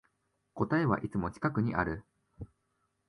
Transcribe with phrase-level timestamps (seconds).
[0.55, 2.03] 答えはいつも近くにある